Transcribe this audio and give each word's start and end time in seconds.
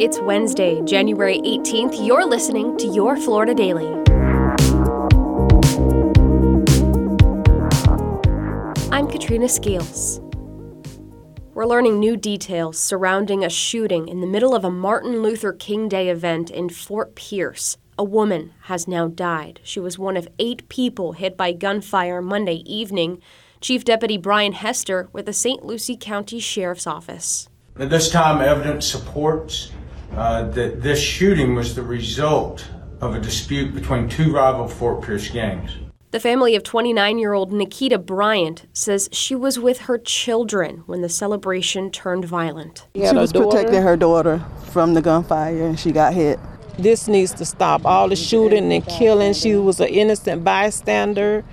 It's 0.00 0.18
Wednesday, 0.18 0.80
January 0.86 1.40
18th. 1.40 2.06
You're 2.06 2.24
listening 2.24 2.74
to 2.78 2.86
Your 2.86 3.18
Florida 3.18 3.52
Daily. 3.52 3.86
I'm 8.90 9.06
Katrina 9.06 9.46
Scales. 9.46 10.22
We're 11.52 11.66
learning 11.66 12.00
new 12.00 12.16
details 12.16 12.78
surrounding 12.78 13.44
a 13.44 13.50
shooting 13.50 14.08
in 14.08 14.22
the 14.22 14.26
middle 14.26 14.54
of 14.54 14.64
a 14.64 14.70
Martin 14.70 15.20
Luther 15.20 15.52
King 15.52 15.86
Day 15.86 16.08
event 16.08 16.48
in 16.48 16.70
Fort 16.70 17.14
Pierce. 17.14 17.76
A 17.98 18.02
woman 18.02 18.54
has 18.62 18.88
now 18.88 19.06
died. 19.06 19.60
She 19.62 19.80
was 19.80 19.98
one 19.98 20.16
of 20.16 20.28
eight 20.38 20.66
people 20.70 21.12
hit 21.12 21.36
by 21.36 21.52
gunfire 21.52 22.22
Monday 22.22 22.62
evening. 22.64 23.20
Chief 23.60 23.84
Deputy 23.84 24.16
Brian 24.16 24.54
Hester 24.54 25.10
with 25.12 25.26
the 25.26 25.34
St. 25.34 25.62
Lucie 25.62 25.98
County 25.98 26.40
Sheriff's 26.40 26.86
Office. 26.86 27.50
At 27.78 27.90
this 27.90 28.10
time, 28.10 28.40
evidence 28.40 28.86
supports 28.86 29.72
uh, 30.16 30.44
that 30.50 30.82
this 30.82 31.00
shooting 31.00 31.54
was 31.54 31.74
the 31.74 31.82
result 31.82 32.66
of 33.00 33.14
a 33.14 33.20
dispute 33.20 33.74
between 33.74 34.08
two 34.08 34.32
rival 34.32 34.68
Fort 34.68 35.02
Pierce 35.02 35.28
gangs. 35.30 35.76
The 36.10 36.18
family 36.18 36.56
of 36.56 36.64
29 36.64 37.18
year 37.20 37.32
old 37.32 37.52
Nikita 37.52 37.96
Bryant 37.96 38.66
says 38.72 39.08
she 39.12 39.36
was 39.36 39.60
with 39.60 39.82
her 39.82 39.96
children 39.96 40.82
when 40.86 41.02
the 41.02 41.08
celebration 41.08 41.90
turned 41.92 42.24
violent. 42.24 42.88
She, 42.96 43.06
she 43.06 43.14
was 43.14 43.32
protecting 43.32 43.82
her 43.82 43.96
daughter 43.96 44.44
from 44.72 44.94
the 44.94 45.02
gunfire 45.02 45.64
and 45.64 45.78
she 45.78 45.92
got 45.92 46.12
hit. 46.12 46.40
This 46.78 47.06
needs 47.06 47.32
to 47.34 47.44
stop. 47.44 47.86
All 47.86 48.08
the 48.08 48.16
shooting 48.16 48.72
and 48.72 48.84
killing. 48.86 49.34
She 49.34 49.54
was 49.54 49.78
an 49.78 49.88
innocent 49.88 50.42
bystander. 50.42 51.44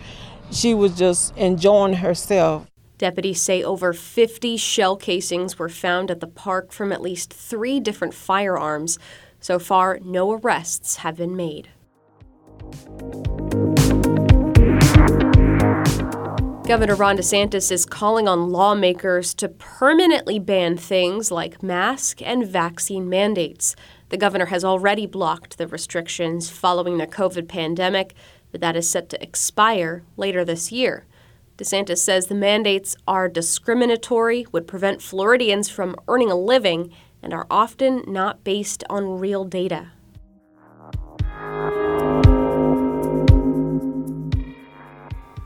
She 0.52 0.74
was 0.74 0.98
just 0.98 1.38
enjoying 1.38 1.94
herself. 1.94 2.66
Deputies 2.98 3.40
say 3.40 3.62
over 3.62 3.94
50 3.94 4.58
shell 4.58 4.96
casings 4.96 5.60
were 5.60 5.70
found 5.70 6.10
at 6.10 6.20
the 6.20 6.28
park 6.28 6.72
from 6.72 6.92
at 6.92 7.02
least 7.02 7.32
three 7.32 7.80
different 7.80 8.14
firearms. 8.14 8.98
So 9.40 9.60
far, 9.60 10.00
no 10.04 10.32
arrests 10.32 10.98
have 10.98 11.18
been 11.18 11.36
made. 11.36 11.70
Governor 16.68 16.96
Ron 16.96 17.18
DeSantis 17.18 17.72
is 17.72 17.86
calling 17.86 18.28
on 18.28 18.50
lawmakers 18.50 19.34
to 19.36 19.48
permanently 19.48 20.38
ban 20.38 20.76
things 20.76 21.32
like 21.32 21.64
mask 21.64 22.22
and 22.22 22.46
vaccine 22.46 23.08
mandates. 23.08 23.76
The 24.10 24.18
governor 24.18 24.48
has 24.48 24.66
already 24.66 25.06
blocked 25.06 25.58
the 25.58 25.68
restrictions 25.68 26.50
following 26.50 26.98
the 26.98 27.08
COVID 27.08 27.48
pandemic, 27.48 28.16
but 28.52 28.60
that 28.60 28.76
is 28.76 28.90
set 28.90 29.08
to 29.10 29.24
expire 29.24 30.04
later 30.18 30.44
this 30.44 30.72
year. 30.72 31.06
DeSantis 31.58 31.98
says 31.98 32.28
the 32.28 32.36
mandates 32.36 32.96
are 33.08 33.28
discriminatory, 33.28 34.46
would 34.52 34.68
prevent 34.68 35.02
Floridians 35.02 35.70
from 35.70 35.96
earning 36.08 36.30
a 36.30 36.36
living, 36.36 36.94
and 37.24 37.34
are 37.34 37.48
often 37.50 38.04
not 38.06 38.44
based 38.44 38.84
on 38.92 39.20
real 39.20 39.44
data. 39.44 39.90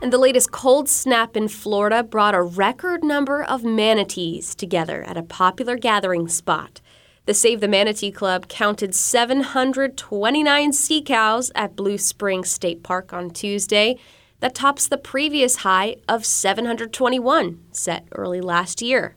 And 0.02 0.12
the 0.12 0.18
latest 0.18 0.52
cold 0.52 0.88
snap 0.88 1.34
in 1.34 1.48
Florida 1.48 2.02
brought 2.02 2.34
a 2.34 2.42
record 2.42 3.02
number 3.02 3.42
of 3.42 3.64
manatees 3.64 4.54
together 4.54 5.02
at 5.04 5.16
a 5.16 5.22
popular 5.22 5.76
gathering 5.76 6.28
spot. 6.28 6.82
The 7.24 7.34
Save 7.34 7.60
the 7.60 7.68
Manatee 7.68 8.10
Club 8.10 8.48
counted 8.48 8.94
729 8.96 10.72
sea 10.72 11.00
cows 11.00 11.52
at 11.54 11.76
Blue 11.76 11.96
Springs 11.96 12.50
State 12.50 12.82
Park 12.82 13.12
on 13.12 13.30
Tuesday 13.30 13.96
that 14.42 14.54
tops 14.56 14.88
the 14.88 14.98
previous 14.98 15.58
high 15.58 15.94
of 16.08 16.26
721 16.26 17.60
set 17.70 18.08
early 18.10 18.40
last 18.40 18.82
year. 18.82 19.14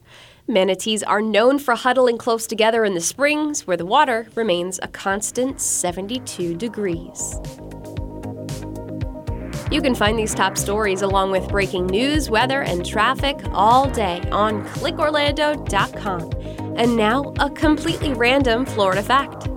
Manatees 0.47 1.01
are 1.01 1.21
known 1.21 1.57
for 1.57 1.73
huddling 1.73 2.19
close 2.19 2.45
together 2.45 2.85
in 2.85 2.93
the 2.93 3.01
springs 3.01 3.65
where 3.65 3.75
the 3.75 3.87
water 3.87 4.27
remains 4.35 4.79
a 4.83 4.87
constant 4.87 5.59
72 5.59 6.55
degrees. 6.55 7.39
You 9.71 9.81
can 9.81 9.95
find 9.95 10.19
these 10.19 10.35
top 10.35 10.59
stories 10.59 11.01
along 11.01 11.31
with 11.31 11.49
breaking 11.49 11.87
news, 11.87 12.29
weather, 12.29 12.61
and 12.61 12.85
traffic 12.85 13.39
all 13.51 13.89
day 13.89 14.21
on 14.31 14.63
clickorlando.com. 14.65 16.77
And 16.77 16.95
now, 16.95 17.33
a 17.39 17.49
completely 17.49 18.13
random 18.13 18.67
Florida 18.67 19.01
fact. 19.01 19.47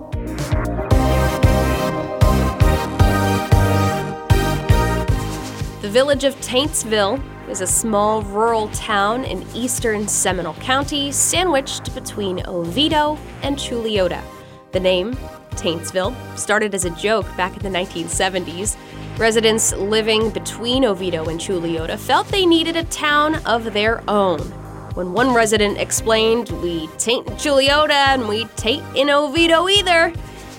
The 5.89 5.95
village 5.95 6.25
of 6.25 6.37
Taintsville 6.43 7.19
is 7.49 7.63
a 7.63 7.67
small 7.67 8.21
rural 8.21 8.69
town 8.73 9.25
in 9.25 9.47
eastern 9.55 10.07
Seminole 10.07 10.53
County, 10.57 11.11
sandwiched 11.11 11.95
between 11.95 12.47
Oviedo 12.47 13.17
and 13.41 13.57
Chuluota. 13.57 14.23
The 14.73 14.81
name, 14.81 15.15
Taintsville, 15.53 16.15
started 16.37 16.75
as 16.75 16.85
a 16.85 16.91
joke 16.91 17.25
back 17.39 17.57
in 17.57 17.63
the 17.63 17.71
1970s. 17.71 18.77
Residents 19.17 19.73
living 19.77 20.29
between 20.29 20.85
Oviedo 20.85 21.31
and 21.31 21.41
Chuluota 21.41 21.99
felt 21.99 22.29
they 22.29 22.45
needed 22.45 22.77
a 22.77 22.85
town 22.85 23.37
of 23.47 23.73
their 23.73 24.03
own. 24.11 24.41
When 24.93 25.15
one 25.15 25.33
resident 25.33 25.79
explained, 25.79 26.51
We 26.61 26.89
taint 26.99 27.27
Chuluota 27.29 28.09
and 28.09 28.29
we 28.29 28.45
taint 28.57 28.85
in 28.95 29.09
Oviedo 29.09 29.71
either, 29.71 30.13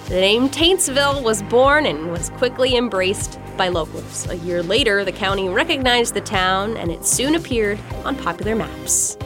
the 0.10 0.16
name 0.16 0.50
Taintsville 0.50 1.22
was 1.22 1.44
born 1.44 1.86
and 1.86 2.12
was 2.12 2.32
quickly 2.32 2.76
embraced 2.76 3.40
by 3.58 3.68
locals. 3.68 4.28
A 4.28 4.38
year 4.38 4.64
later, 4.64 5.06
the 5.06 5.12
county 5.12 5.48
recognized 5.50 6.16
the 6.16 6.22
town 6.22 6.76
and 6.78 6.92
it 6.92 7.06
soon 7.06 7.36
appeared 7.36 7.78
on 8.04 8.16
popular 8.16 8.56
maps. 8.56 9.20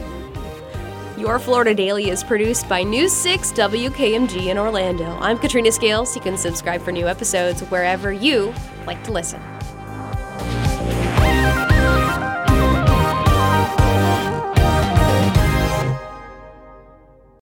Your 1.16 1.38
Florida 1.38 1.74
Daily 1.74 2.10
is 2.10 2.22
produced 2.22 2.68
by 2.68 2.82
News 2.82 3.12
6 3.12 3.52
WKMG 3.52 4.48
in 4.48 4.58
Orlando. 4.58 5.06
I'm 5.20 5.38
Katrina 5.38 5.72
Scales. 5.72 6.14
You 6.14 6.20
can 6.20 6.36
subscribe 6.36 6.82
for 6.82 6.92
new 6.92 7.08
episodes 7.08 7.62
wherever 7.62 8.12
you 8.12 8.52
like 8.86 9.02
to 9.04 9.12
listen. 9.12 9.53